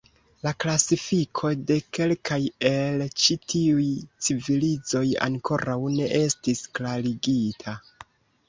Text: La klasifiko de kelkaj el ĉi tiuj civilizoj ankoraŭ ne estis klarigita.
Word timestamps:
La 0.45 0.51
klasifiko 0.63 1.49
de 1.71 1.75
kelkaj 1.97 2.39
el 2.69 3.03
ĉi 3.25 3.37
tiuj 3.53 3.85
civilizoj 4.29 5.05
ankoraŭ 5.27 5.79
ne 5.99 6.09
estis 6.25 6.65
klarigita. 6.81 7.79